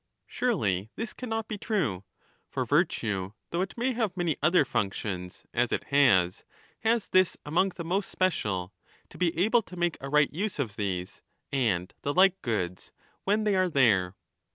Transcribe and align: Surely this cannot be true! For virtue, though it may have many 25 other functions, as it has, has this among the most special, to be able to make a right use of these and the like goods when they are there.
Surely 0.25 0.89
this 0.95 1.13
cannot 1.13 1.47
be 1.47 1.59
true! 1.59 2.03
For 2.49 2.65
virtue, 2.65 3.33
though 3.51 3.61
it 3.61 3.77
may 3.77 3.93
have 3.93 4.17
many 4.17 4.33
25 4.33 4.37
other 4.47 4.65
functions, 4.65 5.45
as 5.53 5.71
it 5.71 5.83
has, 5.93 6.43
has 6.79 7.09
this 7.09 7.37
among 7.45 7.69
the 7.75 7.83
most 7.83 8.09
special, 8.09 8.73
to 9.11 9.19
be 9.19 9.37
able 9.37 9.61
to 9.61 9.77
make 9.77 9.97
a 10.01 10.09
right 10.09 10.33
use 10.33 10.57
of 10.57 10.75
these 10.75 11.21
and 11.51 11.93
the 12.01 12.15
like 12.15 12.41
goods 12.41 12.91
when 13.25 13.43
they 13.43 13.53
are 13.55 13.69
there. 13.69 14.15